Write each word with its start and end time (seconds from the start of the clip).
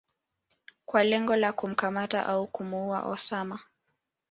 kwa 0.85 1.03
lengo 1.03 1.35
la 1.35 1.53
kumkamata 1.53 2.25
au 2.25 2.47
kumuua 2.47 3.05
Osama 3.05 3.59